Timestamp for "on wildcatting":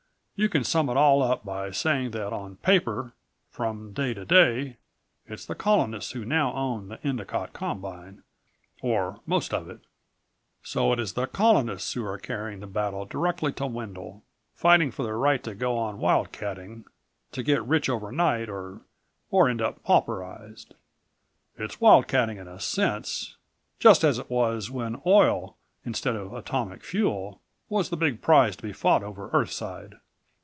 15.77-16.85